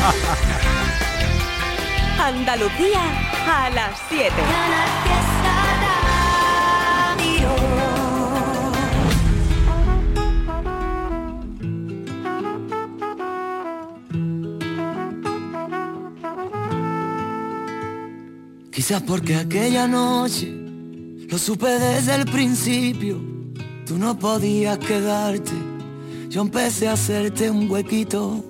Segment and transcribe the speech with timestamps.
[2.18, 3.02] Andalucía
[3.46, 4.32] a las 7.
[18.72, 20.50] Quizás porque aquella noche
[21.28, 23.20] lo supe desde el principio,
[23.86, 25.52] tú no podías quedarte.
[26.30, 28.49] Yo empecé a hacerte un huequito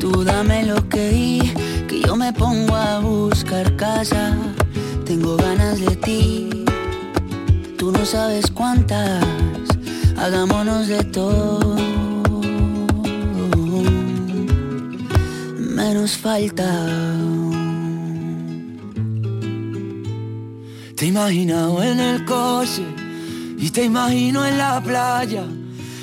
[0.00, 1.52] Tú dame lo que di,
[1.88, 4.36] que yo me pongo a buscar casa.
[5.04, 6.64] Tengo ganas de ti,
[7.76, 9.24] tú no sabes cuántas.
[10.16, 11.76] Hagámonos de todo.
[15.58, 16.68] Menos falta.
[20.94, 21.08] Te he
[21.82, 22.82] en el coche
[23.56, 25.44] y te imagino en la playa.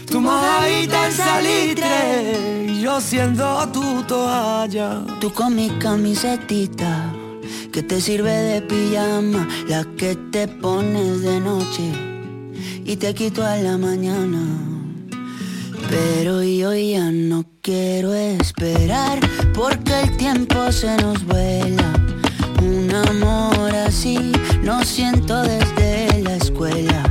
[0.10, 5.02] Tu mojadita en salitre yo siendo tu toalla.
[5.20, 7.12] Tú con mi camisetita
[7.72, 11.92] que te sirve de pijama, la que te pones de noche
[12.86, 14.42] y te quito a la mañana.
[15.90, 19.20] Pero yo ya no quiero esperar
[19.54, 21.92] porque el tiempo se nos vuela.
[22.62, 27.04] Un amor así no siento desde la escuela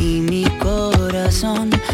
[0.00, 1.73] y mi corazón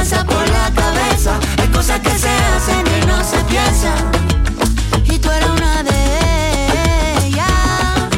[0.00, 3.98] pasa por la cabeza, hay cosas que se hacen que no se piensan.
[5.04, 5.98] Y tú eres una de
[7.26, 7.46] ellas.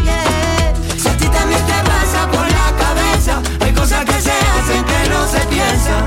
[0.04, 0.72] yeah.
[0.96, 5.10] Si a ti también te pasa por la cabeza, hay cosas que se hacen que
[5.10, 6.04] no se piensan.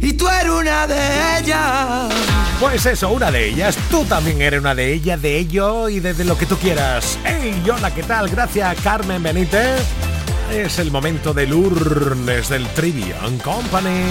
[0.00, 2.14] Y tú eres una de ellas.
[2.58, 3.76] Pues eso, una de ellas.
[3.90, 7.18] Tú también eres una de ellas, de ello y de, de lo que tú quieras.
[7.22, 8.30] ¡Hey, hola, qué tal!
[8.30, 10.09] Gracias, Carmen Benítez.
[10.50, 14.02] Es el momento del Urnes del Trivian Company.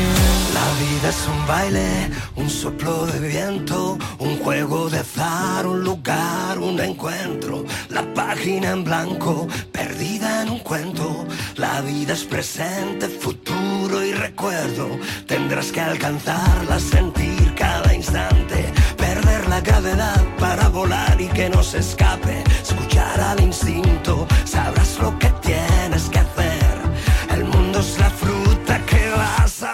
[0.53, 6.57] La vida es un baile, un soplo de viento, un juego de azar, un lugar,
[6.59, 7.65] un encuentro.
[7.89, 11.27] La página en blanco, perdida en un cuento.
[11.57, 14.97] La vida es presente, futuro y recuerdo.
[15.27, 18.71] Tendrás que alcanzarla, sentir cada instante.
[18.95, 22.45] Perder la gravedad para volar y que no se escape.
[22.63, 25.28] Escuchar al instinto, sabrás lo que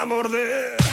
[0.05, 0.84] morder.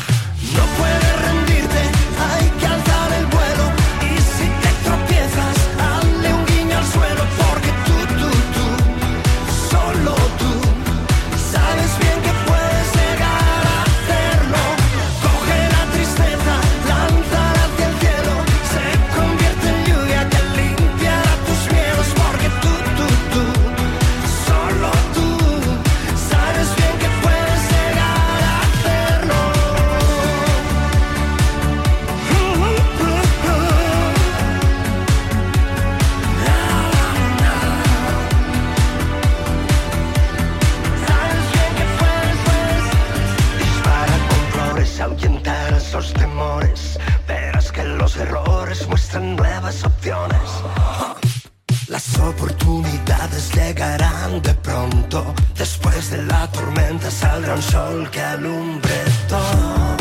[52.28, 55.34] Oportunidades llegarán de pronto.
[55.56, 58.94] Después de la tormenta saldrá un sol que alumbre
[59.28, 59.91] todo.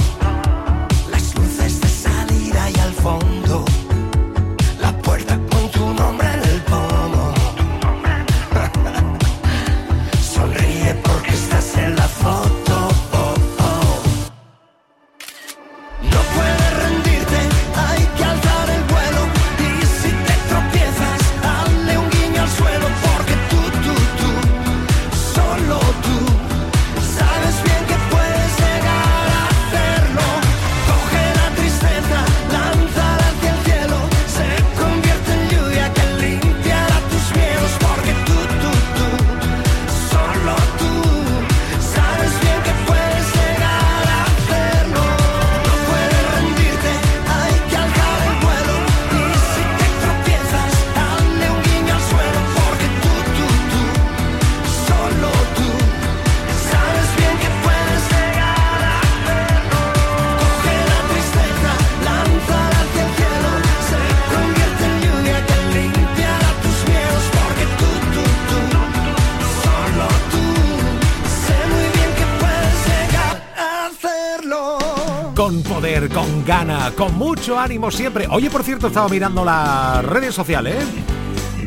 [76.95, 78.27] Con mucho ánimo siempre.
[78.29, 80.75] Oye, por cierto, estaba mirando las redes sociales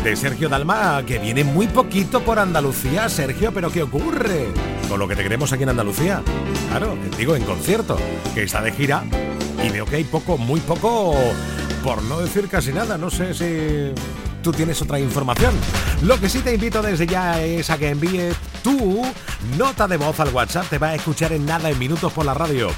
[0.02, 3.08] de Sergio Dalma, que viene muy poquito por Andalucía.
[3.08, 4.48] Sergio, ¿pero qué ocurre?
[4.88, 6.22] Con lo que te queremos aquí en Andalucía.
[6.68, 7.96] Claro, digo, en concierto,
[8.34, 9.04] que está de gira
[9.64, 11.14] y veo que hay poco, muy poco,
[11.82, 12.98] por no decir casi nada.
[12.98, 14.00] No sé si
[14.42, 15.54] tú tienes otra información.
[16.02, 19.02] Lo que sí te invito desde ya es a que envíes tu
[19.56, 20.68] nota de voz al WhatsApp.
[20.68, 22.68] Te va a escuchar en nada, en minutos por la radio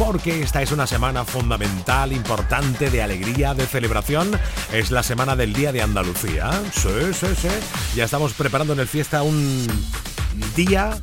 [0.00, 4.30] porque esta es una semana fundamental, importante, de alegría, de celebración.
[4.72, 6.50] Es la semana del Día de Andalucía.
[6.72, 7.48] Sí, sí, sí.
[7.94, 9.66] Ya estamos preparando en el fiesta un
[10.56, 10.96] día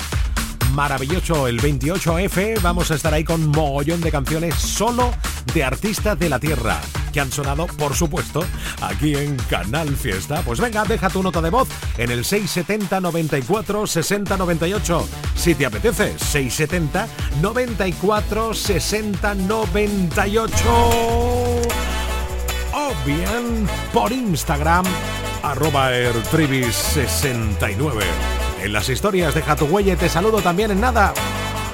[0.72, 2.60] maravilloso el 28F.
[2.64, 5.14] Vamos a estar ahí con mogollón de canciones solo
[5.54, 6.82] de artistas de la tierra
[7.18, 8.46] que han sonado, por supuesto,
[8.80, 10.44] aquí en Canal Fiesta.
[10.46, 11.68] Pues venga, deja tu nota de voz
[11.98, 15.10] en el 670 94 60 98.
[15.36, 17.08] Si te apetece, 670
[17.42, 20.56] 94 60 98.
[22.76, 24.86] O bien por Instagram,
[25.42, 28.06] arroba 69
[28.62, 31.16] En las historias deja tu huella te saludo también en nada.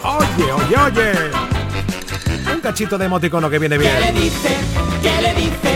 [0.03, 1.11] Oye, oye, oye.
[2.53, 3.91] Un cachito de emoticono que viene bien.
[5.03, 5.73] ¿Qué le dice?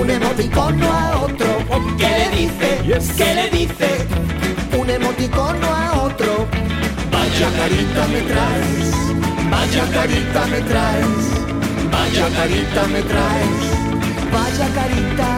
[0.00, 1.46] Un emoticono a otro.
[1.98, 3.14] ¿Qué le dice?
[3.18, 3.88] ¿Qué le dice?
[4.78, 6.46] Un emoticono a otro.
[7.12, 8.88] Vaya carita me traes.
[9.50, 11.22] Vaya carita me traes.
[11.92, 13.62] Vaya carita me traes.
[14.32, 15.28] Vaya carita.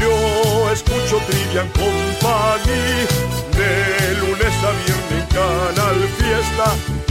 [0.00, 2.82] Yo escucho Trivian Company
[3.58, 7.03] de lunes a viernes en Canal Fiesta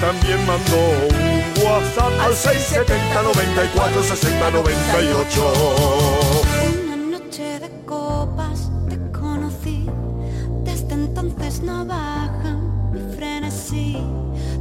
[0.00, 5.52] también mandó un WhatsApp al 670 94 60 98.
[6.84, 9.86] Una noche de copas te conocí,
[10.64, 12.56] desde entonces no baja
[12.92, 13.98] mi frenesí.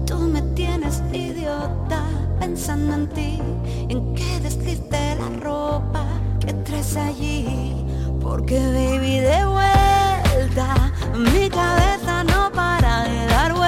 [0.05, 2.03] Tú me tienes idiota
[2.39, 3.41] pensando en ti,
[3.89, 6.05] en qué deslice la ropa
[6.39, 7.85] que traes allí.
[8.21, 13.66] Porque baby de vuelta, mi cabeza no para de dar vueltas.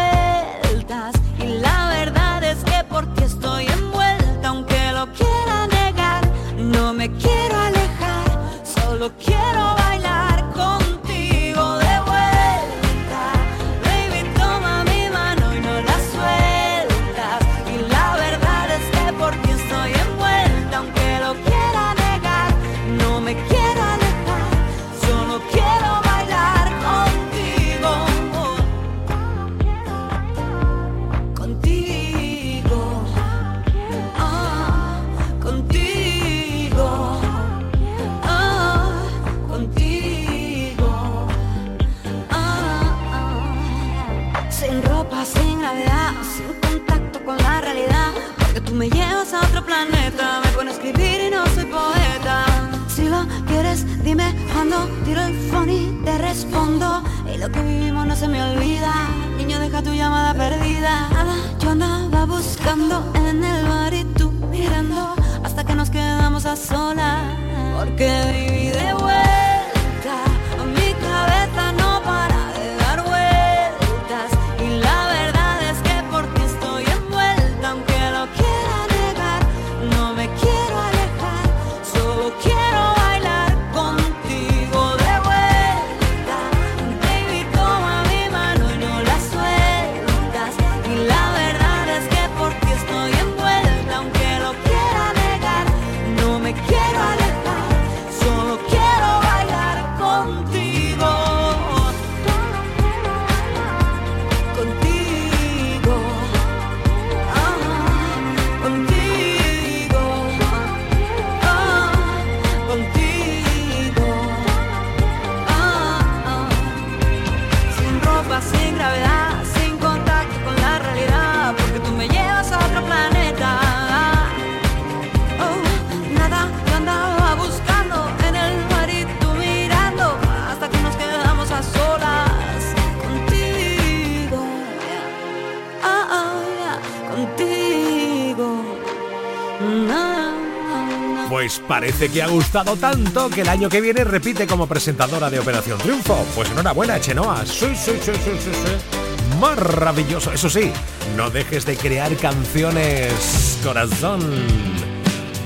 [141.30, 145.40] Pues parece que ha gustado tanto que el año que viene repite como presentadora de
[145.40, 146.26] Operación Triunfo.
[146.36, 147.46] Pues enhorabuena, Chenoa.
[147.46, 149.38] Sí, sí, sí, sí, sí, sí.
[149.40, 150.34] Maravilloso.
[150.34, 150.72] Eso sí,
[151.16, 154.22] no dejes de crear canciones, corazón.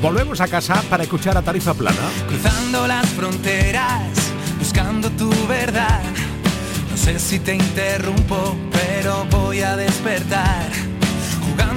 [0.01, 2.09] Volvemos a casa para escuchar a Tarifa Plana.
[2.27, 4.01] Cruzando las fronteras,
[4.59, 6.01] buscando tu verdad.
[6.91, 10.92] No sé si te interrumpo, pero voy a despertar.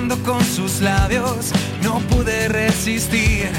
[0.06, 1.50] Con sus labios,
[1.82, 3.50] no pude resistir.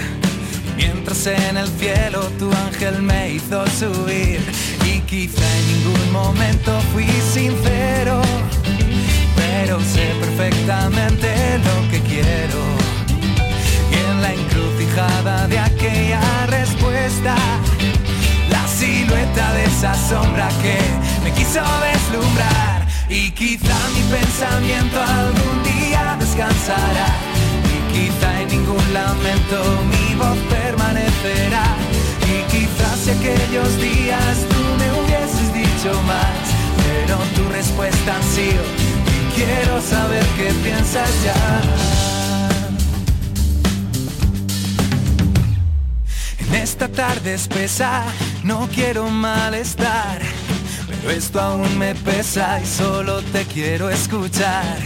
[0.77, 4.39] Mientras en el cielo tu ángel me hizo subir.
[4.85, 8.21] Y quizá en ningún momento fui sincero,
[9.35, 12.59] pero sé perfectamente lo que quiero.
[13.91, 17.35] Y en la encrucijada de aquella respuesta,
[18.49, 20.79] la silueta de esa sombra que
[21.25, 21.61] me quiso
[21.91, 22.76] deslumbrar
[23.09, 27.07] y quizá mi pensamiento algún día descansará
[27.73, 31.65] y quizá en ningún lamento mi voz permanecerá.
[32.27, 36.35] Y quizás si aquellos días tú me hubieses dicho más,
[36.83, 38.63] pero tu respuesta ha sido,
[39.15, 41.61] y quiero saber qué piensas ya.
[46.39, 48.03] En esta tarde espesa,
[48.43, 50.21] no quiero malestar,
[51.09, 54.77] esto aún me pesa y solo te quiero escuchar.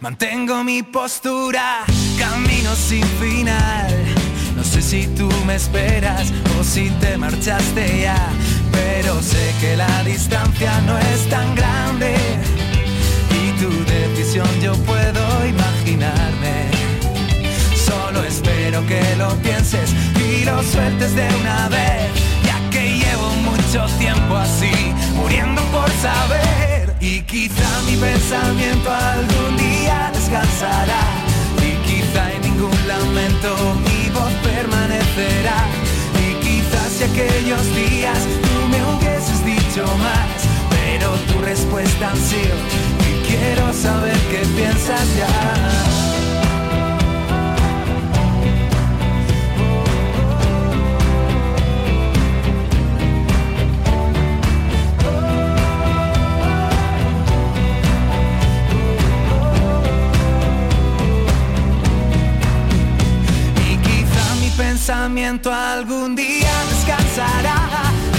[0.00, 1.84] Mantengo mi postura,
[2.18, 4.20] camino sin final
[4.60, 8.28] no sé si tú me esperas o si te marchaste ya,
[8.70, 12.14] pero sé que la distancia no es tan grande
[13.40, 16.68] y tu decisión yo puedo imaginarme.
[17.74, 19.94] Solo espero que lo pienses
[20.28, 22.10] y lo sueltes de una vez,
[22.44, 24.72] ya que llevo mucho tiempo así,
[28.00, 31.02] pensamiento algún día descansará
[31.62, 33.54] y quizá en ningún lamento
[34.14, 35.66] voz permanecerá.
[36.26, 40.28] Y quizás si aquellos días tú me hubieses dicho más,
[40.70, 42.56] pero tu respuesta ha sido
[43.08, 45.99] y quiero saber qué piensas ya.
[64.92, 67.56] Algún día descansará.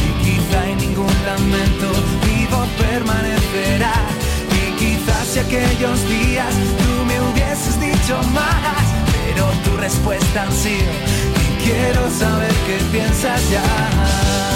[0.06, 1.92] Y quizá en ningún lamento
[2.26, 3.94] vivo permanecerá.
[4.50, 10.92] Y quizás si aquellos días tú me hubieses dicho más pero tu respuesta ha sido
[11.44, 14.51] y quiero saber qué piensas ya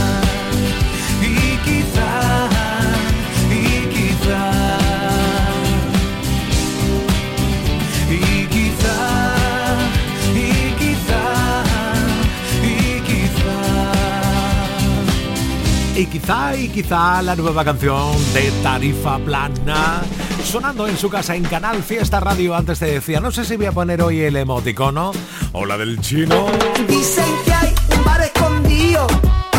[16.06, 20.04] Y quizá, y quizá la nueva canción de Tarifa Plana
[20.44, 22.56] sonando en su casa en Canal Fiesta Radio.
[22.56, 25.12] Antes te decía, no sé si voy a poner hoy el emoticono
[25.54, 26.46] o la del chino.
[26.88, 29.08] Dicen que hay un bar escondido,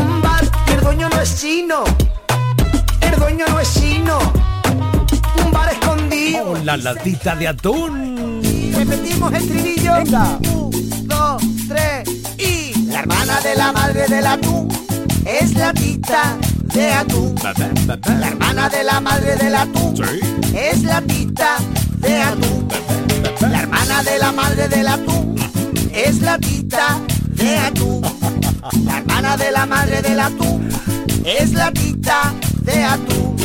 [0.01, 1.83] un bar que el dueño no es chino.
[3.01, 4.19] El dueño no es chino.
[5.45, 6.45] Un bar escondido.
[6.53, 8.41] Oh, la latita de atún.
[8.73, 9.95] Repetimos el trinillo.
[10.01, 12.87] Un, dos, tres y.
[12.87, 14.86] La hermana de la madre del atún
[15.27, 16.37] es la tita
[16.75, 17.35] de atún.
[18.19, 19.95] La hermana de la madre del atún
[20.55, 21.57] es la tita
[21.99, 22.69] de atún.
[23.41, 25.37] La hermana de la madre del atún
[25.93, 27.01] es la tita
[27.35, 28.03] de atún.
[28.85, 30.69] La hermana de la madre del atún
[31.25, 33.37] es la tita de atún.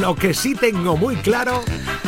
[0.00, 1.62] Lo que sí tengo muy claro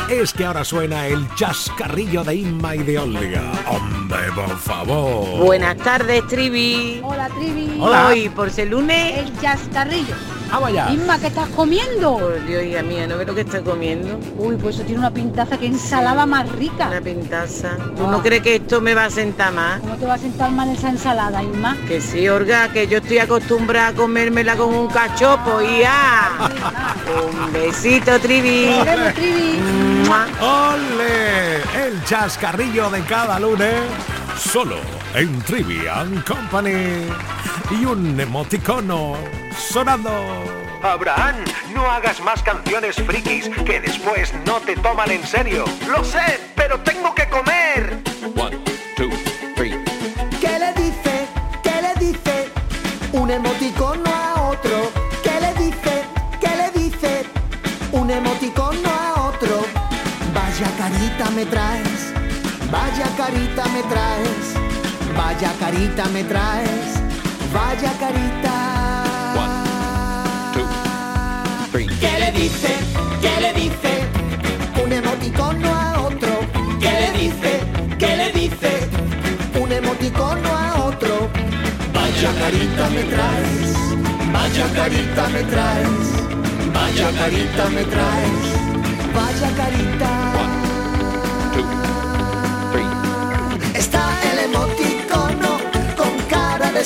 [0.09, 3.51] es que ahora suena el chascarrillo de Inma y de Olga.
[3.67, 5.45] Hombre, por favor.
[5.45, 7.01] Buenas tardes, Trivi.
[7.03, 7.77] Hola, Trivi.
[7.79, 8.07] Hola.
[8.07, 9.19] Hoy, por ser lunes.
[9.19, 10.15] El chascarrillo.
[10.55, 10.89] Vamos allá.
[10.89, 12.17] Inma, ¿qué estás comiendo?
[12.17, 14.17] Por Dios, hija mía, ¿no ves lo que está comiendo?
[14.37, 16.87] Uy, pues eso tiene una pintaza, que ensalada más rica.
[16.87, 17.75] Una pintaza.
[17.97, 19.81] ¿Tú no crees que esto me va a sentar más?
[19.81, 21.75] ¿Cómo te va a sentar mal esa ensalada, Inma?
[21.89, 26.31] Que sí, Olga, que yo estoy acostumbrada a comérmela con un cachopo, ya.
[27.21, 28.69] un besito, Trivi.
[29.13, 29.59] Trivi.
[30.39, 31.55] ¡Ole!
[31.85, 33.75] El chascarrillo de cada lunes,
[34.39, 37.07] solo en Trivian Company.
[37.71, 39.17] Y un emoticono
[39.57, 40.11] sonando.
[40.83, 41.37] Abraham,
[41.73, 45.65] no hagas más canciones frikis que después no te toman en serio.
[45.89, 48.03] Lo sé, pero tengo que comer.
[50.41, 51.27] ¿Qué le dice?
[51.63, 52.49] ¿Qué le dice?
[53.13, 54.91] Un emoticono a otro.
[55.23, 56.03] ¿Qué le dice?
[56.39, 56.85] ¿Qué le dice?
[58.17, 59.65] emoticono a otro.
[60.33, 62.13] Vaya carita me traes,
[62.71, 64.64] vaya carita me traes,
[65.15, 67.01] vaya carita me traes,
[67.53, 68.55] vaya carita.
[71.73, 72.71] ¿Qué le dice?
[73.21, 73.91] ¿Qué le dice?
[74.83, 76.31] Un emoticono a otro.
[76.79, 77.59] ¿Qué le dice?
[77.97, 78.71] ¿Qué le dice?
[79.59, 81.29] Un emoticono a otro.
[81.93, 83.69] Vaya carita me traes,
[84.31, 86.07] vaya carita me traes,
[86.73, 88.45] vaya carita me traes,
[89.13, 89.85] vaya carita.
[89.95, 90.64] Está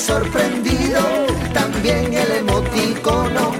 [0.00, 1.00] sorprendido,
[1.52, 3.59] también el emoticono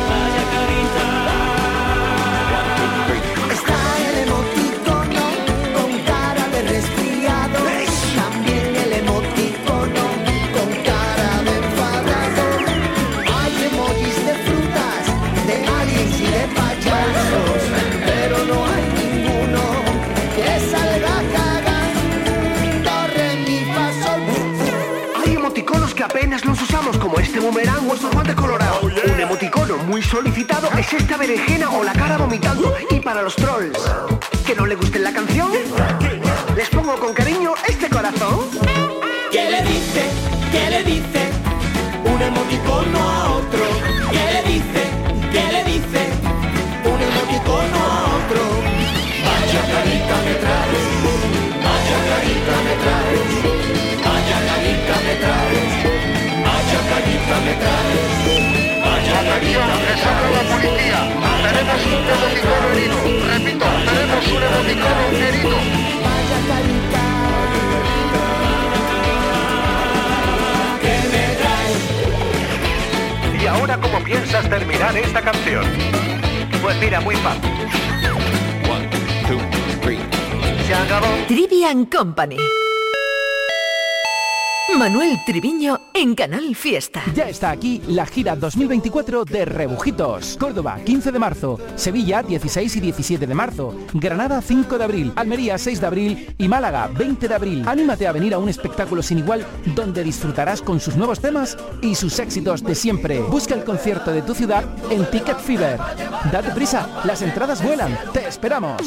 [27.51, 28.83] Boomerang o estos guantes colorados.
[28.83, 32.73] Un emoticono muy solicitado es esta berenjena o la cara vomitando.
[32.89, 33.77] Y para los trolls,
[34.45, 35.51] que no le guste la canción,
[36.55, 38.39] les pongo con cariño este corazón.
[39.31, 40.03] ¿Qué le dice?
[40.51, 41.29] ¿Qué le dice?
[42.05, 43.63] Un emoticono a otro.
[44.11, 44.81] ¿Qué le dice?
[45.31, 46.01] ¿Qué le dice?
[46.85, 48.41] Un emoticono a otro.
[49.27, 50.87] Vaya carita me traes,
[51.65, 53.31] vaya carita me traes,
[54.05, 55.70] vaya carita me traes,
[57.45, 58.11] me traes,
[58.83, 59.37] vaya me
[60.31, 60.99] la policía.
[61.41, 62.97] Tenemos un emoticono herido.
[63.27, 65.57] Repito, tenemos un emoticono herido.
[66.03, 67.03] Vaya carita.
[73.41, 75.65] ¿Y ahora cómo piensas terminar esta canción?
[76.61, 77.51] Pues mira, muy fácil.
[80.67, 81.07] Se acabó.
[81.27, 82.37] Trivian Company.
[84.77, 87.03] Manuel Triviño en Canal Fiesta.
[87.13, 90.37] Ya está aquí la gira 2024 de Rebujitos.
[90.39, 91.59] Córdoba, 15 de marzo.
[91.75, 93.75] Sevilla, 16 y 17 de marzo.
[93.93, 95.13] Granada, 5 de abril.
[95.15, 96.35] Almería, 6 de abril.
[96.37, 97.63] Y Málaga, 20 de abril.
[97.67, 101.95] Anímate a venir a un espectáculo sin igual donde disfrutarás con sus nuevos temas y
[101.95, 103.19] sus éxitos de siempre.
[103.19, 105.79] Busca el concierto de tu ciudad en Ticket Fever.
[106.31, 107.97] Date prisa, las entradas vuelan.
[108.13, 108.81] Te esperamos.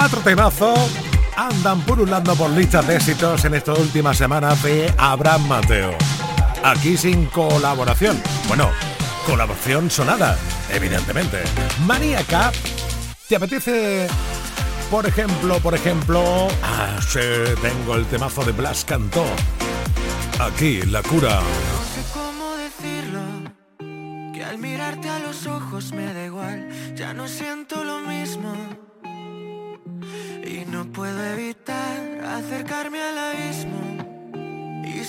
[0.00, 0.78] cuatro temazos
[1.36, 5.92] andan purulando por listas de éxitos en estas últimas semanas de Abraham Mateo.
[6.64, 8.18] Aquí sin colaboración.
[8.48, 8.70] Bueno,
[9.26, 10.38] colaboración sonada,
[10.72, 11.42] evidentemente.
[11.84, 12.50] Maníaca,
[13.28, 14.08] ¿te apetece,
[14.90, 16.48] por ejemplo, por ejemplo...
[16.62, 17.20] Ah, sí,
[17.60, 19.26] tengo el temazo de Blas Cantó.
[20.38, 21.42] Aquí, la cura.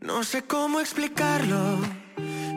[0.00, 1.80] No sé cómo explicarlo,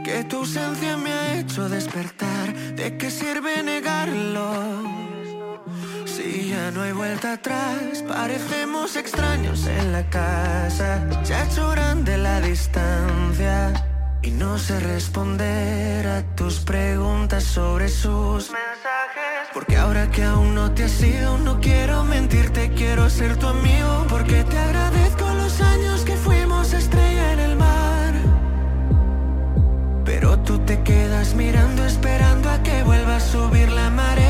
[0.06, 2.54] que tu ausencia me ha hecho despertar.
[2.78, 4.84] ¿De qué sirve negarlo?
[6.06, 12.40] Si ya no hay vuelta atrás, parecemos extraños en la casa, ya lloran de la
[12.40, 13.97] distancia.
[14.28, 19.48] Y no sé responder a tus preguntas sobre sus mensajes.
[19.54, 24.06] Porque ahora que aún no te has ido, no quiero mentirte, quiero ser tu amigo.
[24.10, 28.14] Porque te agradezco los años que fuimos estrella en el mar.
[30.04, 34.27] Pero tú te quedas mirando, esperando a que vuelva a subir la marea.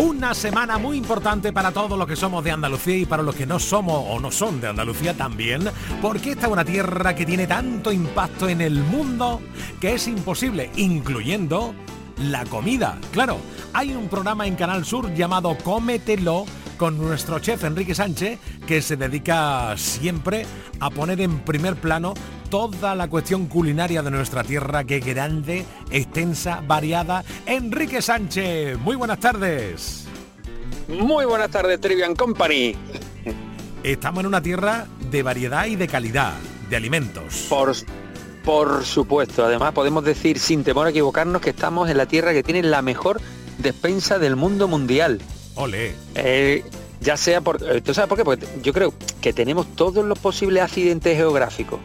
[0.00, 3.46] Una semana muy importante para todos los que somos de Andalucía y para los que
[3.46, 5.68] no somos o no son de Andalucía también,
[6.00, 9.40] porque esta es una tierra que tiene tanto impacto en el mundo
[9.80, 11.74] que es imposible, incluyendo
[12.16, 12.96] la comida.
[13.10, 13.38] Claro,
[13.72, 16.44] hay un programa en Canal Sur llamado Cómetelo
[16.76, 20.46] con nuestro chef Enrique Sánchez que se dedica siempre
[20.78, 22.14] a poner en primer plano
[22.48, 27.24] toda la cuestión culinaria de nuestra tierra que grande, extensa, variada.
[27.46, 30.06] Enrique Sánchez, muy buenas tardes.
[30.88, 32.74] Muy buenas tardes, Trivian Company.
[33.82, 36.34] Estamos en una tierra de variedad y de calidad
[36.70, 37.46] de alimentos.
[37.48, 37.74] Por,
[38.44, 42.42] por supuesto, además podemos decir sin temor a equivocarnos que estamos en la tierra que
[42.42, 43.20] tiene la mejor
[43.58, 45.20] despensa del mundo mundial.
[45.54, 45.94] Ole.
[46.14, 46.64] Eh,
[47.00, 47.62] ya sea por...
[47.62, 48.24] eh, ¿Tú sabes por qué?
[48.24, 51.80] Porque yo creo que tenemos todos los posibles accidentes geográficos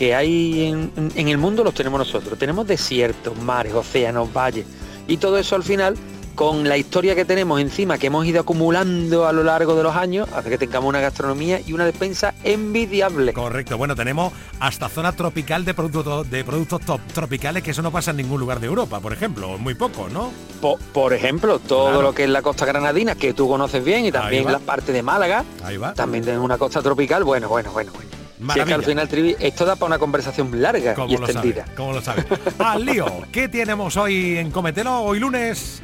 [0.00, 2.38] que hay en, el mundo los tenemos nosotros.
[2.38, 4.64] Tenemos desiertos, mares, océanos, valles.
[5.06, 5.94] Y todo eso al final,
[6.34, 9.94] con la historia que tenemos encima, que hemos ido acumulando a lo largo de los
[9.94, 13.34] años, hace que tengamos una gastronomía y una despensa envidiable.
[13.34, 17.92] Correcto, bueno, tenemos hasta zona tropical de productos de productos top tropicales que eso no
[17.92, 20.32] pasa en ningún lugar de Europa, por ejemplo, muy poco, ¿no?
[20.62, 22.00] Po- por ejemplo, todo Claro.
[22.00, 25.02] lo que es la costa granadina, que tú conoces bien, y también la parte de
[25.02, 25.92] Málaga, Ahí va.
[25.92, 28.08] también tenemos una costa tropical, bueno, bueno, bueno, bueno.
[28.40, 28.74] Si es que Maravilla.
[28.76, 31.64] al final, Trivi, esto da para una conversación larga y ¿Cómo lo extendida.
[31.66, 31.76] sabe?
[31.76, 32.24] ¿Cómo lo sabe?
[32.58, 35.00] Al lío, ¿qué tenemos hoy en Cometelo?
[35.02, 35.82] Hoy lunes.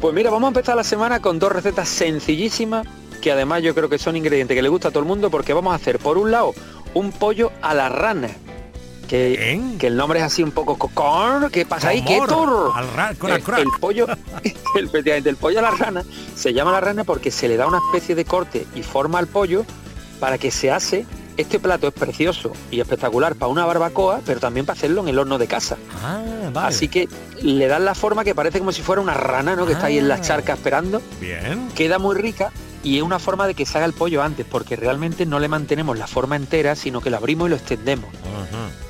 [0.00, 2.86] Pues mira, vamos a empezar la semana con dos recetas sencillísimas
[3.20, 5.52] que además yo creo que son ingredientes que le gusta a todo el mundo porque
[5.52, 6.54] vamos a hacer por un lado
[6.94, 8.28] un pollo a la rana.
[9.06, 11.50] Que, que el nombre es así un poco cocón.
[11.50, 12.02] ¿Qué pasa ahí?
[12.02, 14.06] ¿Qué el pollo,
[14.76, 16.04] el, el pollo a la rana
[16.36, 19.26] se llama la rana porque se le da una especie de corte y forma al
[19.26, 19.64] pollo
[20.20, 21.06] para que se hace.
[21.40, 25.18] Este plato es precioso y espectacular para una barbacoa, pero también para hacerlo en el
[25.18, 25.76] horno de casa.
[26.02, 26.20] Ah,
[26.52, 26.68] vale.
[26.68, 27.08] Así que
[27.42, 29.64] le dan la forma que parece como si fuera una rana, ¿no?
[29.64, 30.20] Que está ahí en la Ah.
[30.20, 31.00] charca esperando.
[31.18, 31.70] Bien.
[31.74, 32.52] Queda muy rica
[32.84, 35.48] y es una forma de que se haga el pollo antes, porque realmente no le
[35.48, 38.10] mantenemos la forma entera, sino que lo abrimos y lo extendemos.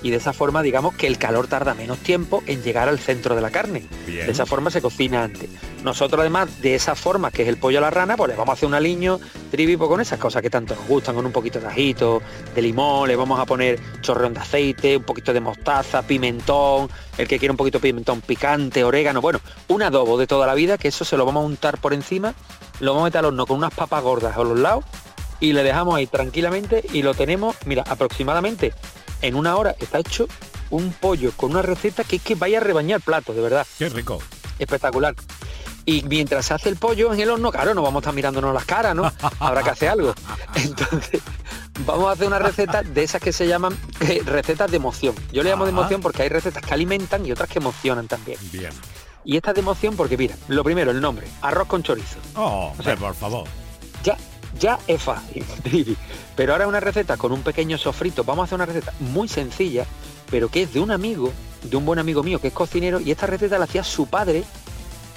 [0.03, 3.35] Y de esa forma, digamos que el calor tarda menos tiempo en llegar al centro
[3.35, 3.85] de la carne.
[4.07, 4.27] Bien.
[4.27, 5.49] De esa forma se cocina antes.
[5.85, 8.51] Nosotros además de esa forma, que es el pollo a la rana, pues le vamos
[8.51, 9.19] a hacer un aliño
[9.51, 12.23] trivi pues, con esas cosas que tanto nos gustan, con un poquito de ajito,
[12.55, 17.27] de limón, le vamos a poner chorreón de aceite, un poquito de mostaza, pimentón, el
[17.27, 20.77] que quiere un poquito de pimentón picante, orégano, bueno, un adobo de toda la vida,
[20.77, 22.35] que eso se lo vamos a untar por encima,
[22.81, 24.85] lo vamos a meter al horno con unas papas gordas a los lados
[25.41, 28.75] y le dejamos ahí tranquilamente y lo tenemos, mira, aproximadamente
[29.23, 30.27] en una hora está hecho
[30.71, 33.67] un pollo con una receta que es que vaya a rebañar plato, de verdad.
[33.79, 34.19] Qué rico.
[34.59, 35.15] Espectacular.
[35.87, 38.55] Y mientras se hace el pollo en el horno, claro, no vamos a estar mirándonos
[38.55, 39.11] las caras, ¿no?
[39.41, 40.15] Habrá que hacer algo.
[40.55, 41.21] Entonces,
[41.87, 45.15] vamos a hacer una receta de esas que se llaman eh, recetas de emoción.
[45.33, 45.81] Yo le llamo de Ajá.
[45.81, 48.39] emoción porque hay recetas que alimentan y otras que emocionan también.
[48.53, 48.71] Bien.
[49.25, 52.19] Y esta es de emoción porque, mira, lo primero, el nombre, arroz con chorizo.
[52.37, 53.45] Oh, O sea, por favor.
[54.05, 54.17] Ya,
[54.61, 55.45] ya es fácil.
[56.37, 58.23] Pero ahora una receta con un pequeño sofrito.
[58.23, 59.85] Vamos a hacer una receta muy sencilla,
[60.31, 63.11] pero que es de un amigo, de un buen amigo mío que es cocinero, y
[63.11, 64.45] esta receta la hacía su padre,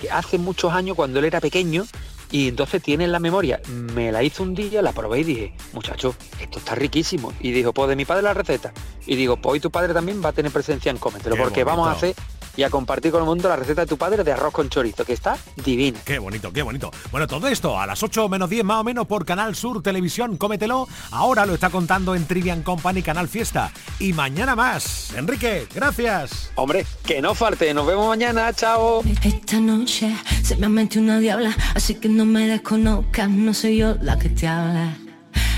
[0.02, 1.86] que hace muchos años cuando él era pequeño,
[2.34, 3.62] y entonces tiene en la memoria,
[3.94, 7.32] me la hizo un día, la probé y dije, muchacho, esto está riquísimo.
[7.40, 8.74] Y dijo, pues de mi padre la receta.
[9.06, 11.64] Y digo, pues hoy tu padre también va a tener presencia en Cómetelo, Qué porque
[11.64, 12.16] vamos a hacer
[12.56, 15.06] y a compartir con el mundo la receta de tu padre de arroz con chorizo,
[15.06, 16.00] que está divina.
[16.06, 16.92] Qué bonito, qué bonito.
[17.12, 20.38] Bueno, todo esto a las 8 menos 10 más o menos por Canal Sur Televisión,
[20.38, 20.88] cómetelo.
[21.12, 23.72] Ahora lo está contando en Trivian Company Canal Fiesta.
[24.00, 25.14] Y mañana más.
[25.16, 26.52] Enrique, gracias.
[26.56, 29.04] Hombre, que no falte, nos vemos mañana, chao.
[29.24, 30.16] Esta noche
[30.56, 34.30] se me ha una diabla, así que no me desconozcas, no soy yo la que
[34.30, 34.96] te habla,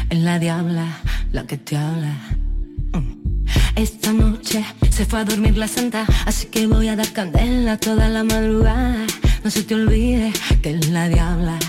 [0.09, 0.85] es la diabla
[1.31, 2.13] la que te habla.
[2.93, 3.45] Mm.
[3.75, 8.07] Esta noche se fue a dormir la santa, así que voy a dar candela toda
[8.07, 9.05] la madrugada.
[9.43, 10.31] No se te olvide
[10.61, 11.59] que es la diabla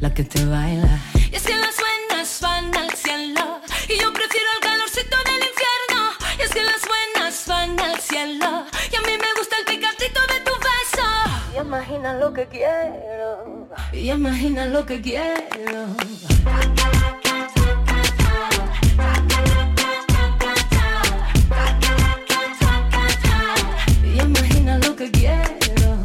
[0.00, 1.00] la que te baila.
[1.32, 6.02] Y es que las buenas van al cielo Y yo prefiero el calorcito del infierno
[6.38, 9.13] Y es que las buenas van al cielo Y a mí
[11.74, 13.68] imagina lo que quiero.
[13.92, 15.86] Y imagina lo que quiero.
[24.04, 25.98] Y imagina lo que quiero.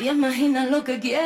[0.00, 1.22] Y imagina lo que quiero.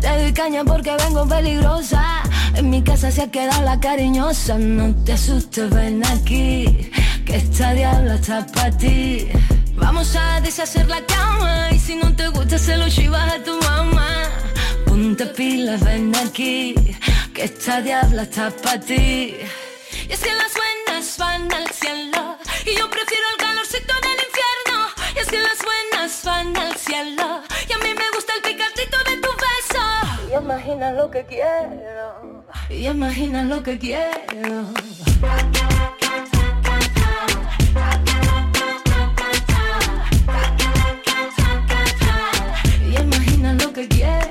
[0.00, 2.25] Te doy caña porque vengo peligrosa
[2.56, 4.56] en mi casa se ha quedado la cariñosa.
[4.56, 6.90] No te asustes, ven aquí.
[7.26, 9.28] Que esta diabla está para ti.
[9.74, 11.68] Vamos a deshacer la cama.
[11.72, 14.08] Y si no te gusta, se lo chivas a tu mamá.
[14.86, 16.74] Ponte pilas, ven aquí.
[17.34, 19.36] Que esta diabla está para ti.
[20.08, 22.38] Y es que las buenas van al cielo.
[22.64, 24.78] Y yo prefiero el calorcito del infierno.
[25.14, 27.42] Y es que las buenas van al cielo.
[30.36, 32.42] Y imagina lo que quiero.
[32.68, 34.66] Y imagina lo que quiero.
[42.84, 44.26] Y imagina lo que quiero.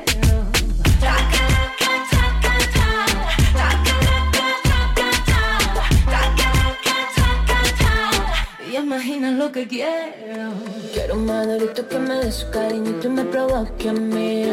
[8.70, 10.54] Y imagina lo que quiero.
[10.94, 14.52] Quiero un madurito que me dé su cariñito y me provoque a mí.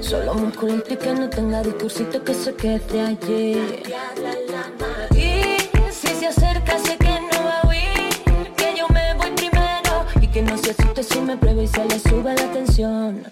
[0.00, 3.82] Solo musculito y que no tenga discursito que se quede allí.
[5.14, 8.54] Y si se acerca, sé que no va a huir.
[8.56, 10.06] Que yo me voy primero.
[10.20, 13.24] Y que no se asuste si me prueba y se le sube la tensión.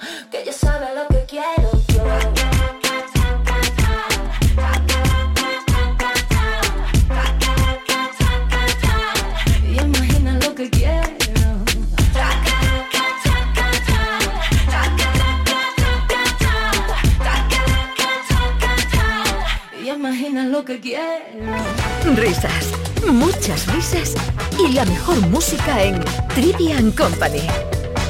[22.16, 22.72] Risas,
[23.12, 24.14] muchas risas
[24.58, 26.02] y la mejor música en
[26.34, 27.42] Trivian Company.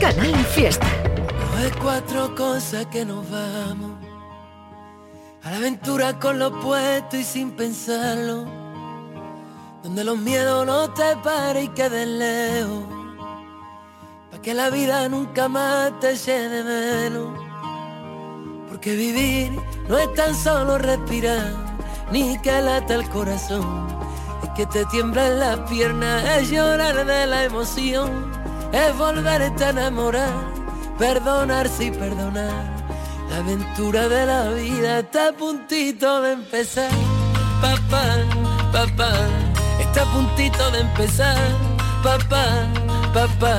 [0.00, 0.86] Canal Fiesta.
[1.50, 3.92] No hay cuatro cosas que nos vamos
[5.42, 8.46] a la aventura con lo puesto y sin pensarlo.
[9.82, 12.84] Donde los miedos no te paren y queden lejos.
[14.30, 17.38] Pa' que la vida nunca más te de menos.
[18.68, 19.50] Porque vivir
[19.88, 21.67] no es tan solo respirar,
[22.10, 23.88] ni que lata el corazón.
[24.42, 28.30] Es que te tiemblan las piernas, es llorar de la emoción,
[28.72, 30.32] es volverte a enamorar,
[30.98, 32.78] perdonarse y perdonar.
[33.30, 36.90] La aventura de la vida está a puntito de empezar.
[37.60, 38.04] Papá,
[38.72, 39.12] papá,
[39.80, 41.36] está a puntito de empezar.
[42.02, 42.46] Papá,
[43.12, 43.58] papá.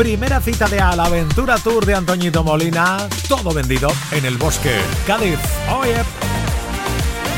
[0.00, 4.74] Primera cita de A la Aventura Tour de Antoñito Molina, todo vendido en el bosque.
[5.06, 5.38] Cádiz,
[5.78, 5.94] oye.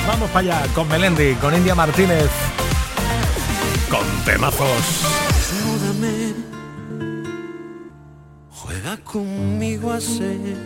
[0.07, 2.31] Vamos para allá con Melendi, con India Martínez.
[3.91, 4.69] con temazos.
[8.49, 10.57] Juega conmigo a ser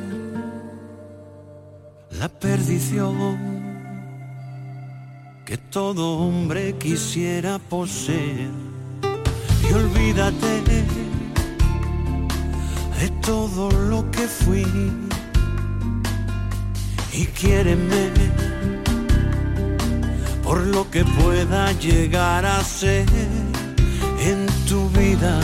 [2.11, 3.39] la perdición
[5.47, 8.51] que todo hombre quisiera poseer.
[9.67, 11.06] Y olvídate
[13.01, 14.67] de todo lo que fui
[17.13, 18.11] y quiéreme
[20.43, 23.07] por lo que pueda llegar a ser
[24.21, 25.41] en tu vida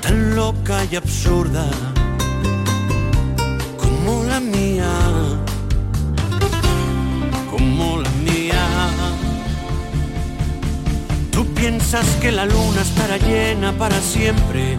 [0.00, 1.66] tan loca y absurda
[3.76, 4.92] como la mía,
[7.50, 8.64] como la mía.
[11.30, 14.78] Tú piensas que la luna estará llena para siempre.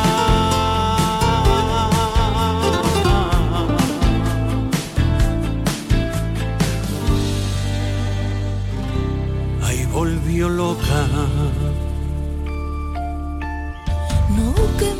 [10.01, 11.07] Volvió loca.
[14.35, 14.95] No busques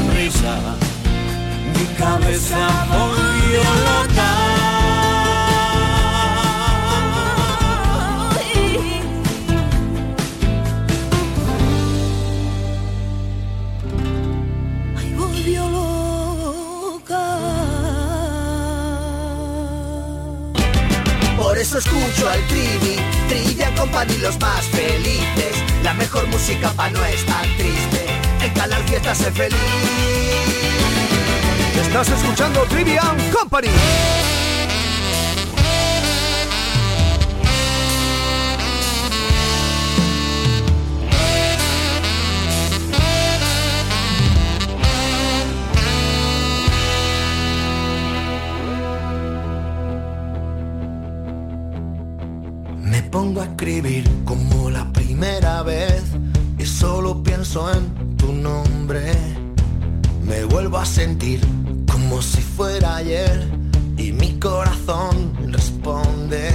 [0.00, 0.56] sonrisa.
[1.76, 4.30] Mi cabeza volvió loca.
[14.96, 17.24] Ay, volvió loca.
[21.36, 22.96] Por eso escucho al Trivi,
[23.28, 25.54] Trivia Company los más felices.
[25.82, 28.19] La mejor música pa' no estar triste.
[28.42, 29.58] En Canal Fiesta sé feliz.
[31.78, 33.68] Estás escuchando Trivian Company.
[52.82, 56.04] Me pongo a escribir como la primera vez
[56.58, 58.09] y solo pienso en
[58.92, 61.40] Me vuelvo a sentir
[61.92, 63.48] como si fuera ayer
[63.96, 66.50] y mi corazón responde.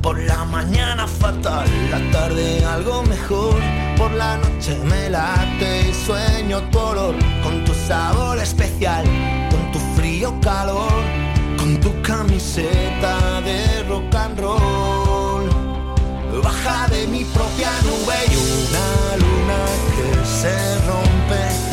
[0.00, 3.60] Por la mañana fatal, la tarde algo mejor.
[3.98, 9.04] Por la noche me late y sueño tu olor con tu sabor especial,
[9.50, 11.02] con tu frío calor,
[11.58, 15.50] con tu camiseta de rock and roll.
[16.42, 19.60] Baja de mi propia nube y una luna
[19.94, 20.54] que se
[20.86, 21.65] rompe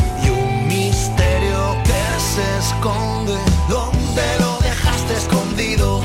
[2.34, 3.38] se esconde?
[3.68, 6.00] ¿Dónde lo dejaste escondido?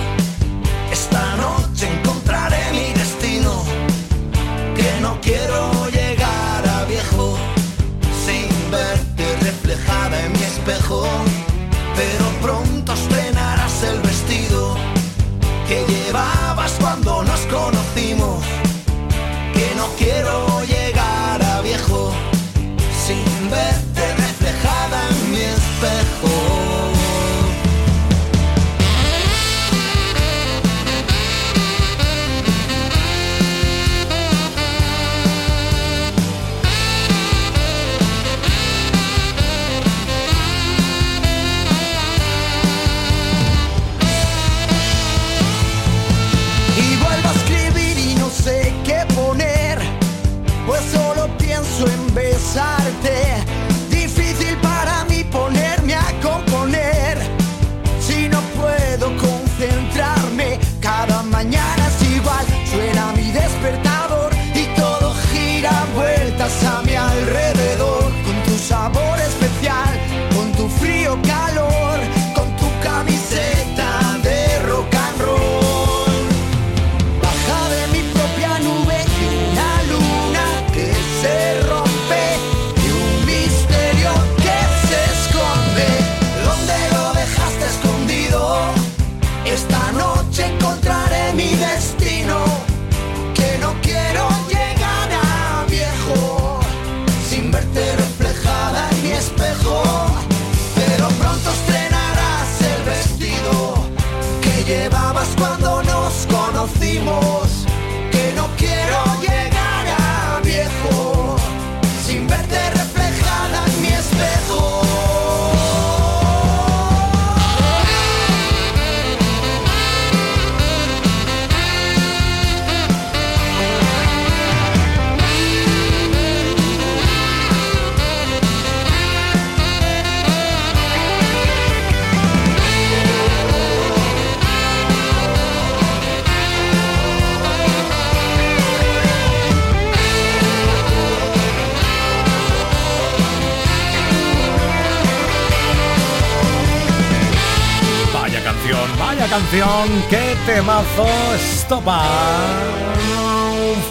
[149.30, 152.04] Canción, qué temazo, estopa.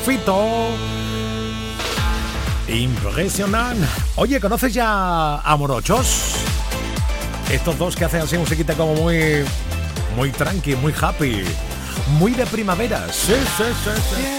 [0.04, 0.68] Fito.
[2.68, 3.86] Impresionante.
[4.16, 6.34] Oye, ¿conoces ya a Morochos?
[7.50, 9.44] Estos dos que hacen así musiquita como muy
[10.16, 11.44] muy tranqui, muy happy,
[12.18, 13.06] muy de primavera.
[13.12, 14.37] Sí, sí, sí, sí.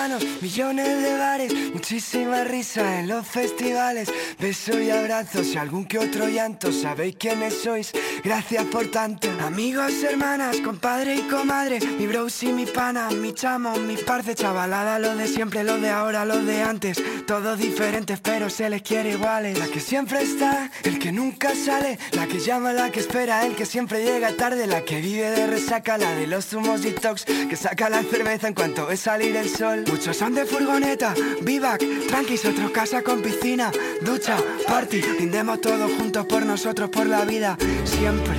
[0.00, 6.26] Millones de bares, muchísima risa en los festivales, besos y abrazos y algún que otro
[6.26, 6.72] llanto.
[6.72, 7.92] Sabéis quiénes sois,
[8.24, 9.28] gracias por tanto.
[9.44, 14.98] Amigos, hermanas, compadre y comadre, mi bros y mi pana, mi chamo, mi parce, chavalada,
[14.98, 17.02] lo de siempre, lo de ahora, lo de antes.
[17.26, 19.58] Todos diferentes, pero se les quiere iguales.
[19.58, 23.54] La que siempre está, el que nunca sale, la que llama, la que espera, el
[23.54, 27.56] que siempre llega tarde, la que vive de resaca, la de los zumos detox, que
[27.56, 29.84] saca la cerveza en cuanto ve salir el sol.
[29.90, 33.72] Muchos son de furgoneta, vivac, tranquis, otros casa con piscina,
[34.02, 34.36] ducha,
[34.68, 38.36] party, brindemos todos juntos por nosotros, por la vida, siempre.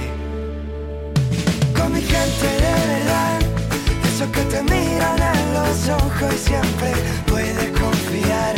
[1.75, 3.39] Con mi gente de verdad,
[4.05, 6.93] esos que te miran a los ojos y siempre
[7.27, 8.55] puedes confiar,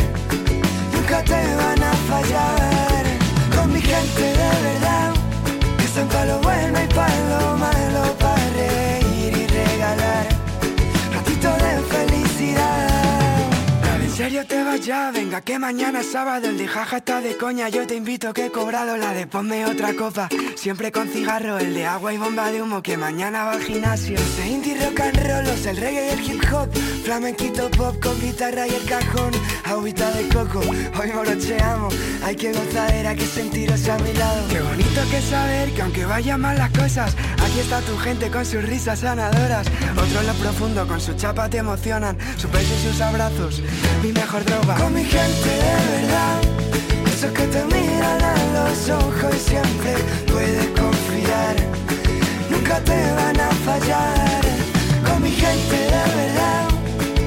[0.92, 3.04] nunca te van a fallar.
[3.56, 5.12] Con mi gente de verdad,
[5.78, 8.23] que están para lo bueno y para lo malo,
[14.34, 15.12] ¿En serio te vas ya?
[15.12, 17.68] Venga, que mañana es sábado el de jaja está de coña.
[17.68, 20.28] Yo te invito que he cobrado la de ponme otra copa.
[20.56, 22.82] Siempre con cigarro, el de agua y bomba de humo.
[22.82, 24.18] Que mañana va al gimnasio.
[24.36, 26.68] De indie rock and roll, los, el reggae y el hip hop.
[27.04, 29.30] Flamenquito pop con guitarra y el cajón.
[29.66, 31.94] Agüita de coco, hoy morocheamos.
[32.24, 34.48] Hay que gozadera, que sentiros a mi lado.
[34.48, 37.14] Qué bonito que saber que aunque vayan mal las cosas,
[37.54, 39.68] aquí está tu gente con sus risas sanadoras.
[39.92, 42.18] Otros en lo profundo con su chapa te emocionan.
[42.36, 43.62] Su pecho y sus abrazos,
[44.02, 44.74] mi mejor droga.
[44.74, 46.40] Con mi gente de verdad,
[47.06, 49.94] esos que te miran a los ojos y siempre
[50.26, 51.54] puedes confiar.
[52.50, 54.40] Nunca te van a fallar.
[55.08, 56.68] Con mi gente de verdad,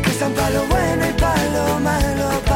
[0.04, 2.47] que están para lo bueno y para lo malo,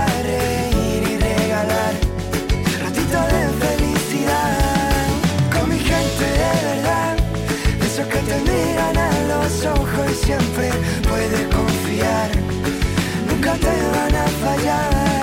[10.16, 10.70] siempre
[11.08, 12.30] puedes confiar.
[13.30, 15.21] Nunca te van a fallar.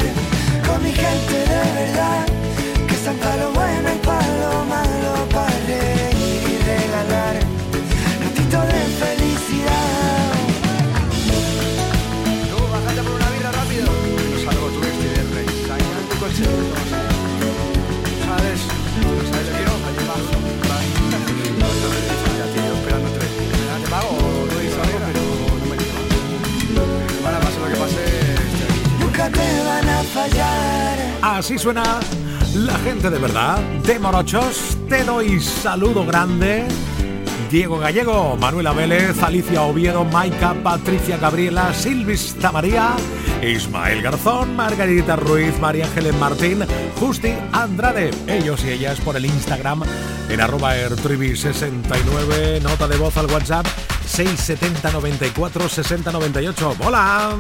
[31.23, 32.01] Así suena
[32.55, 33.59] la gente de verdad.
[33.85, 36.67] De Morochos, te doy saludo grande.
[37.51, 42.91] Diego Gallego, Manuela Vélez, Alicia Oviedo, Maika, Patricia Gabriela, Silvista María,
[43.43, 46.65] Ismael Garzón, Margarita Ruiz, María Ángeles Martín,
[47.01, 48.11] Justi Andrade.
[48.27, 49.83] Ellos y ellas por el Instagram
[50.29, 53.67] en arroba ertribi69, nota de voz al WhatsApp
[54.19, 56.77] 670 94 60 98.
[56.85, 57.37] ¡Hola!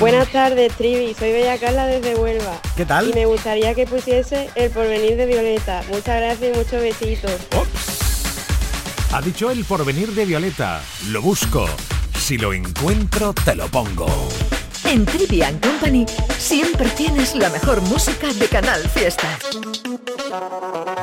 [0.00, 1.14] Buenas tardes, Trivi.
[1.14, 2.60] Soy Bella Carla desde Huelva.
[2.76, 3.10] ¿Qué tal?
[3.10, 5.84] Y me gustaría que pusiese el porvenir de Violeta.
[5.88, 7.30] Muchas gracias y muchos besitos.
[9.12, 10.82] Ha dicho el porvenir de Violeta.
[11.10, 11.68] Lo busco.
[12.18, 14.08] Si lo encuentro, te lo pongo.
[14.86, 16.06] En Trivian Company
[16.38, 19.38] siempre tienes la mejor música de Canal Fiesta.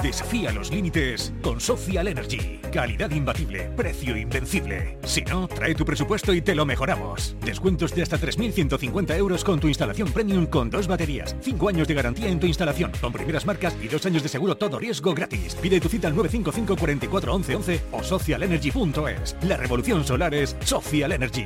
[0.07, 2.61] Desafía los límites con Social Energy.
[2.71, 4.97] Calidad imbatible, precio invencible.
[5.03, 7.35] Si no, trae tu presupuesto y te lo mejoramos.
[7.43, 11.35] Descuentos de hasta 3.150 euros con tu instalación premium con dos baterías.
[11.41, 14.55] 5 años de garantía en tu instalación con primeras marcas y dos años de seguro
[14.55, 15.55] todo riesgo gratis.
[15.55, 19.35] Pide tu cita al 955 44 11 11 o socialenergy.es.
[19.41, 21.45] La revolución solar es Social Energy.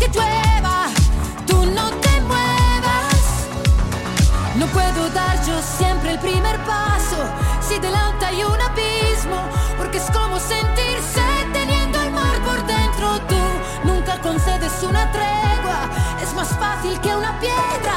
[0.00, 0.86] que llueva,
[1.46, 3.20] tú no te muevas.
[4.56, 7.18] No puedo dar yo siempre el primer paso
[7.60, 9.38] si delante hay un abismo,
[9.76, 11.22] porque es como sentirse
[11.52, 13.20] teniendo el mar por dentro.
[13.28, 13.42] Tú
[13.84, 15.80] nunca concedes una tregua,
[16.22, 17.96] es más fácil que una piedra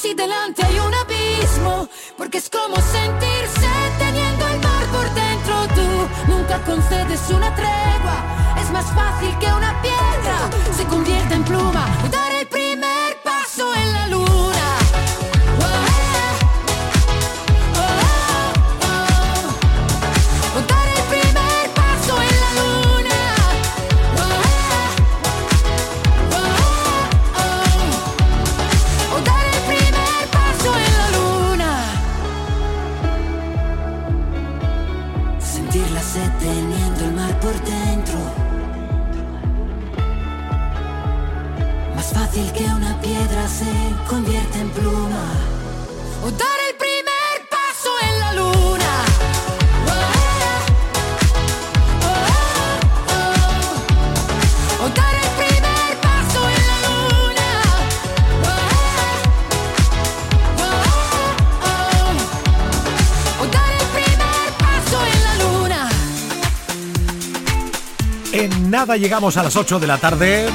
[0.00, 1.86] si delante hay un abismo,
[2.16, 5.54] porque es como sentirse teniendo el mar por dentro.
[5.74, 11.86] Tú nunca concedes una tregua, es más fácil que una piedra se convierta en pluma.
[42.40, 43.66] Fácil que una piedra se
[44.08, 45.24] convierte en pluma.
[46.24, 49.04] O dar el primer paso en la luna.
[54.82, 57.48] O dar el primer paso en la luna.
[63.40, 65.90] O dar el primer paso en la luna.
[68.32, 70.48] En nada llegamos a las 8 de la tarde.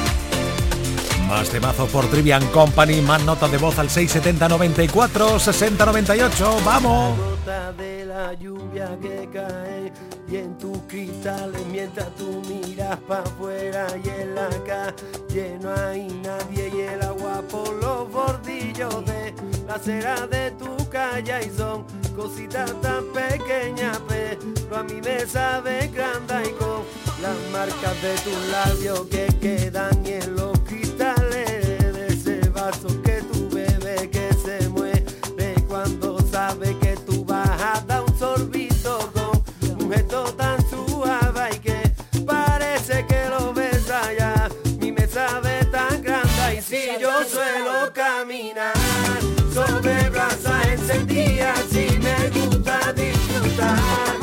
[1.28, 6.58] Más temazos por Trivian Company, más notas de voz al 670 94 60 98.
[6.64, 7.18] ¡Vamos!
[7.46, 9.92] gota de la lluvia que cae
[10.28, 16.08] y en tus cristales mientras tú miras para afuera y en la calle no hay
[16.22, 19.34] nadie y el agua por los bordillos de
[19.66, 21.84] la acera de tu calle y son
[22.16, 26.82] cositas tan pequeñas pero a mí me sabe grande y con
[27.22, 30.55] las marcas de tus labios que quedan en los
[51.16, 54.15] día a ti me gusta disfrutar.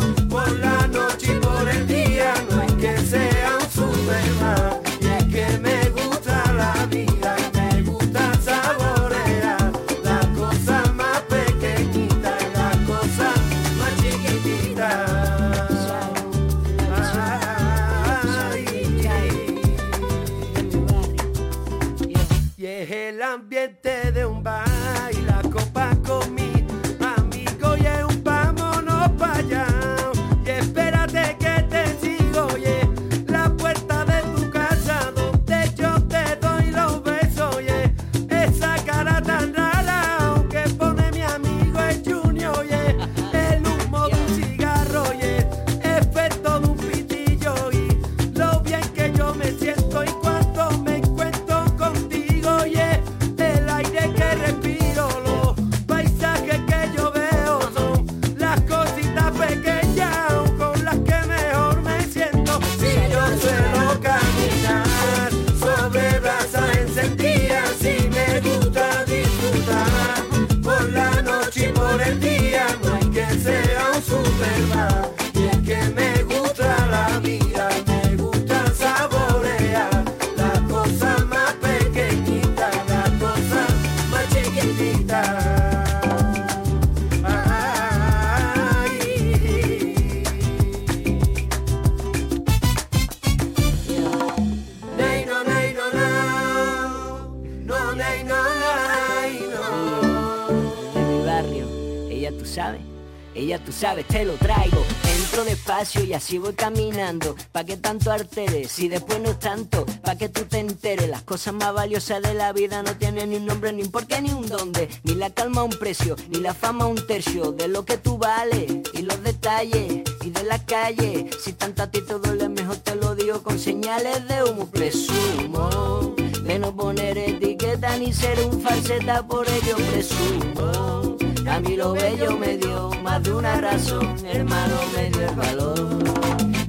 [106.23, 107.35] Así voy caminando.
[107.51, 109.85] Pa' que tanto alteres si después no es tanto.
[110.03, 113.35] Pa' que tú te enteres, las cosas más valiosas de la vida no tienen ni
[113.35, 114.87] un nombre, ni un porqué, ni un dónde.
[115.03, 118.71] Ni la calma un precio, ni la fama un tercio de lo que tú vales.
[118.93, 121.29] Y los detalles, y de la calle.
[121.43, 124.67] Si tanto a ti te duele, mejor te lo digo con señales de humo.
[124.67, 131.12] Presumo de no poner etiqueta ni ser un falseta, por ello presumo.
[131.47, 135.89] A mí lo bello me dio más de una razón, hermano me dio el valor,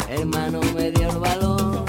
[0.09, 1.85] hermano me dio el valor.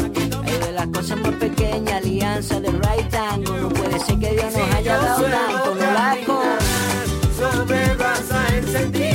[0.45, 4.53] Es de las cosas más pequeñas, alianza de right tango, no puede ser que Dios
[4.53, 6.55] nos haya dado tanto, no
[7.38, 7.95] sobre
[8.57, 9.14] encendidas, si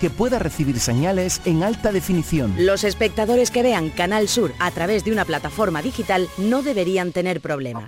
[0.00, 2.54] que pueda recibir señales en alta definición.
[2.56, 7.42] Los espectadores que vean Canal Sur a través de una plataforma digital no deberían tener
[7.42, 7.84] problemas.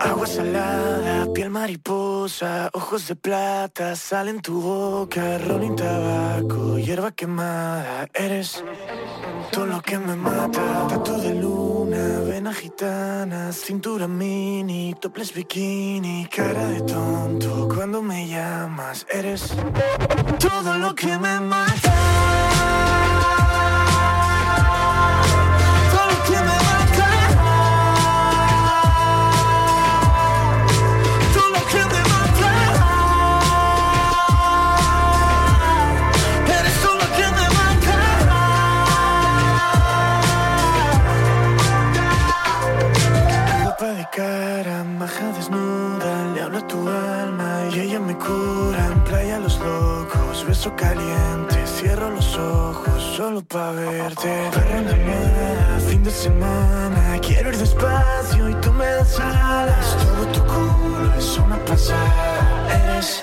[0.00, 7.10] Agua salada, piel mariposa, ojos de plata, sal en tu boca, ron y tabaco, hierba
[7.12, 8.64] quemada, eres
[9.50, 11.34] todo lo que me mata, tatu de
[11.88, 19.54] luna, vena gitana, cintura mini, topless bikini, cara de tonto, cuando me llamas, eres
[20.38, 23.07] todo lo que me mata.
[44.18, 48.82] cara maja desnuda, le hablo a tu alma y ella me cura.
[48.92, 54.32] En playa los locos, beso caliente, cierro los ojos solo pa' verte.
[54.54, 59.86] Para la fin de semana, quiero ir despacio y tú me das alas.
[60.02, 62.42] Todo tu culo es una pasada,
[62.78, 63.22] eres...